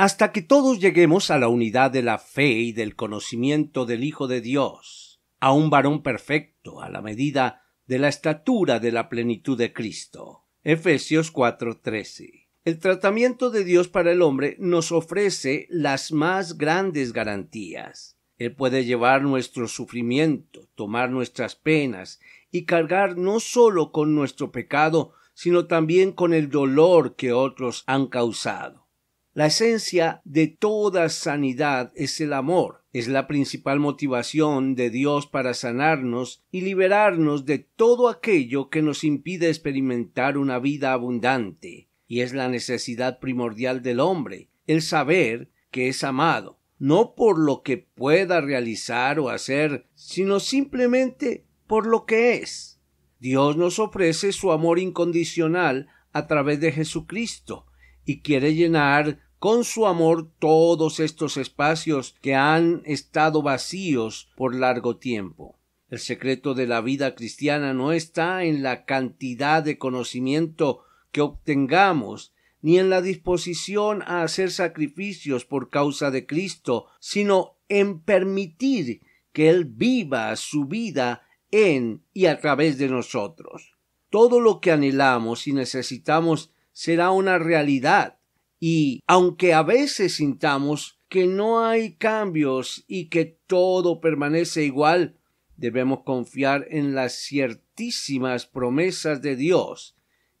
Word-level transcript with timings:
hasta 0.00 0.32
que 0.32 0.40
todos 0.40 0.80
lleguemos 0.80 1.30
a 1.30 1.36
la 1.38 1.48
unidad 1.48 1.90
de 1.90 2.00
la 2.00 2.16
fe 2.16 2.52
y 2.52 2.72
del 2.72 2.96
conocimiento 2.96 3.84
del 3.84 4.02
Hijo 4.02 4.28
de 4.28 4.40
Dios, 4.40 5.20
a 5.40 5.52
un 5.52 5.68
varón 5.68 6.02
perfecto, 6.02 6.80
a 6.80 6.88
la 6.88 7.02
medida 7.02 7.64
de 7.86 7.98
la 7.98 8.08
estatura 8.08 8.80
de 8.80 8.92
la 8.92 9.10
plenitud 9.10 9.58
de 9.58 9.74
Cristo. 9.74 10.46
Efesios 10.64 11.30
4:13. 11.30 12.48
El 12.64 12.78
tratamiento 12.78 13.50
de 13.50 13.62
Dios 13.62 13.88
para 13.88 14.10
el 14.12 14.22
hombre 14.22 14.56
nos 14.58 14.90
ofrece 14.90 15.66
las 15.68 16.12
más 16.12 16.56
grandes 16.56 17.12
garantías. 17.12 18.16
Él 18.38 18.54
puede 18.54 18.86
llevar 18.86 19.20
nuestro 19.20 19.68
sufrimiento, 19.68 20.70
tomar 20.76 21.10
nuestras 21.10 21.56
penas 21.56 22.20
y 22.50 22.64
cargar 22.64 23.18
no 23.18 23.38
solo 23.38 23.92
con 23.92 24.14
nuestro 24.14 24.50
pecado, 24.50 25.12
sino 25.34 25.66
también 25.66 26.12
con 26.12 26.32
el 26.32 26.48
dolor 26.48 27.16
que 27.16 27.34
otros 27.34 27.84
han 27.86 28.06
causado. 28.06 28.88
La 29.32 29.46
esencia 29.46 30.20
de 30.24 30.48
toda 30.48 31.08
sanidad 31.08 31.92
es 31.94 32.20
el 32.20 32.32
amor. 32.32 32.84
Es 32.92 33.06
la 33.06 33.28
principal 33.28 33.78
motivación 33.78 34.74
de 34.74 34.90
Dios 34.90 35.28
para 35.28 35.54
sanarnos 35.54 36.42
y 36.50 36.62
liberarnos 36.62 37.46
de 37.46 37.60
todo 37.60 38.08
aquello 38.08 38.68
que 38.70 38.82
nos 38.82 39.04
impide 39.04 39.48
experimentar 39.48 40.36
una 40.36 40.58
vida 40.58 40.92
abundante. 40.92 41.88
Y 42.08 42.22
es 42.22 42.32
la 42.32 42.48
necesidad 42.48 43.20
primordial 43.20 43.82
del 43.82 44.00
hombre, 44.00 44.48
el 44.66 44.82
saber 44.82 45.52
que 45.70 45.86
es 45.86 46.02
amado, 46.02 46.58
no 46.80 47.14
por 47.14 47.38
lo 47.38 47.62
que 47.62 47.78
pueda 47.78 48.40
realizar 48.40 49.20
o 49.20 49.28
hacer, 49.28 49.86
sino 49.94 50.40
simplemente 50.40 51.46
por 51.68 51.86
lo 51.86 52.04
que 52.04 52.34
es. 52.38 52.80
Dios 53.20 53.56
nos 53.56 53.78
ofrece 53.78 54.32
su 54.32 54.50
amor 54.50 54.80
incondicional 54.80 55.86
a 56.12 56.26
través 56.26 56.58
de 56.58 56.72
Jesucristo, 56.72 57.66
y 58.04 58.20
quiere 58.20 58.54
llenar 58.54 59.18
con 59.38 59.64
su 59.64 59.86
amor 59.86 60.30
todos 60.38 61.00
estos 61.00 61.36
espacios 61.38 62.14
que 62.20 62.34
han 62.34 62.82
estado 62.84 63.42
vacíos 63.42 64.30
por 64.36 64.54
largo 64.54 64.98
tiempo. 64.98 65.58
El 65.88 65.98
secreto 65.98 66.54
de 66.54 66.66
la 66.66 66.82
vida 66.82 67.14
cristiana 67.14 67.72
no 67.72 67.92
está 67.92 68.44
en 68.44 68.62
la 68.62 68.84
cantidad 68.84 69.62
de 69.62 69.78
conocimiento 69.78 70.84
que 71.10 71.20
obtengamos, 71.20 72.32
ni 72.62 72.78
en 72.78 72.90
la 72.90 73.00
disposición 73.00 74.02
a 74.02 74.22
hacer 74.22 74.50
sacrificios 74.50 75.44
por 75.44 75.70
causa 75.70 76.10
de 76.10 76.26
Cristo, 76.26 76.86
sino 77.00 77.56
en 77.68 78.00
permitir 78.00 79.00
que 79.32 79.48
Él 79.48 79.64
viva 79.64 80.36
su 80.36 80.66
vida 80.66 81.22
en 81.50 82.04
y 82.12 82.26
a 82.26 82.38
través 82.38 82.78
de 82.78 82.88
nosotros. 82.88 83.72
Todo 84.10 84.40
lo 84.40 84.60
que 84.60 84.72
anhelamos 84.72 85.46
y 85.46 85.52
necesitamos 85.52 86.52
será 86.72 87.10
una 87.10 87.38
realidad. 87.38 88.18
Y 88.58 89.00
aunque 89.06 89.54
a 89.54 89.62
veces 89.62 90.14
sintamos 90.14 91.00
que 91.08 91.26
no 91.26 91.64
hay 91.64 91.94
cambios 91.94 92.84
y 92.86 93.08
que 93.08 93.38
todo 93.46 94.00
permanece 94.00 94.64
igual, 94.64 95.16
debemos 95.56 96.02
confiar 96.04 96.66
en 96.70 96.94
las 96.94 97.14
ciertísimas 97.14 98.46
promesas 98.46 99.22
de 99.22 99.36
Dios, 99.36 99.96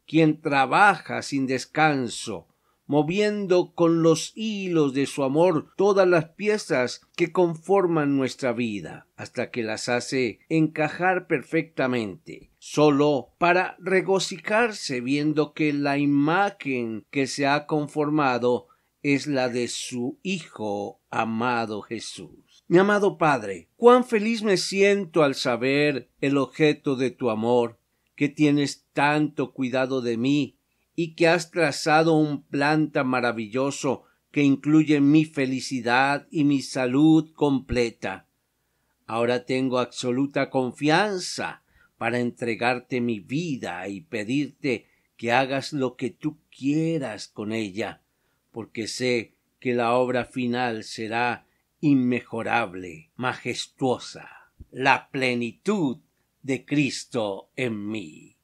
quien 0.06 0.40
trabaja 0.40 1.22
sin 1.22 1.46
descanso 1.46 2.49
moviendo 2.90 3.72
con 3.72 4.02
los 4.02 4.32
hilos 4.34 4.94
de 4.94 5.06
su 5.06 5.22
amor 5.22 5.72
todas 5.76 6.08
las 6.08 6.30
piezas 6.30 7.02
que 7.14 7.30
conforman 7.30 8.16
nuestra 8.16 8.52
vida, 8.52 9.06
hasta 9.14 9.52
que 9.52 9.62
las 9.62 9.88
hace 9.88 10.40
encajar 10.48 11.28
perfectamente, 11.28 12.50
solo 12.58 13.28
para 13.38 13.76
regocijarse 13.78 15.00
viendo 15.00 15.52
que 15.52 15.72
la 15.72 15.98
imagen 15.98 17.06
que 17.12 17.28
se 17.28 17.46
ha 17.46 17.66
conformado 17.66 18.66
es 19.04 19.28
la 19.28 19.48
de 19.48 19.68
su 19.68 20.18
Hijo 20.24 21.00
amado 21.10 21.82
Jesús. 21.82 22.64
Mi 22.66 22.78
amado 22.78 23.18
Padre, 23.18 23.68
cuán 23.76 24.02
feliz 24.02 24.42
me 24.42 24.56
siento 24.56 25.22
al 25.22 25.36
saber 25.36 26.10
el 26.20 26.36
objeto 26.36 26.96
de 26.96 27.12
tu 27.12 27.30
amor, 27.30 27.78
que 28.16 28.28
tienes 28.28 28.84
tanto 28.92 29.52
cuidado 29.52 30.02
de 30.02 30.16
mí, 30.16 30.56
y 31.02 31.14
que 31.14 31.28
has 31.28 31.50
trazado 31.50 32.12
un 32.12 32.42
plan 32.42 32.90
tan 32.90 33.06
maravilloso 33.06 34.04
que 34.30 34.42
incluye 34.42 35.00
mi 35.00 35.24
felicidad 35.24 36.28
y 36.30 36.44
mi 36.44 36.60
salud 36.60 37.32
completa. 37.32 38.26
Ahora 39.06 39.46
tengo 39.46 39.78
absoluta 39.78 40.50
confianza 40.50 41.62
para 41.96 42.18
entregarte 42.18 43.00
mi 43.00 43.18
vida 43.18 43.88
y 43.88 44.02
pedirte 44.02 44.88
que 45.16 45.32
hagas 45.32 45.72
lo 45.72 45.96
que 45.96 46.10
tú 46.10 46.36
quieras 46.54 47.28
con 47.28 47.52
ella, 47.52 48.02
porque 48.52 48.86
sé 48.86 49.32
que 49.58 49.72
la 49.72 49.94
obra 49.94 50.26
final 50.26 50.84
será 50.84 51.46
inmejorable, 51.80 53.10
majestuosa, 53.16 54.52
la 54.70 55.08
plenitud 55.10 55.96
de 56.42 56.66
Cristo 56.66 57.48
en 57.56 57.88
mí. 57.88 58.36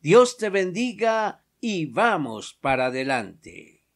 Dios 0.00 0.36
te 0.36 0.48
bendiga 0.48 1.43
y 1.66 1.86
vamos 1.86 2.58
para 2.60 2.86
adelante. 2.86 3.86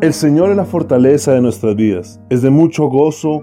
El 0.00 0.14
Señor 0.14 0.52
es 0.52 0.56
la 0.56 0.64
fortaleza 0.64 1.34
de 1.34 1.42
nuestras 1.42 1.76
vidas. 1.76 2.18
Es 2.30 2.40
de 2.40 2.48
mucho 2.48 2.86
gozo 2.86 3.42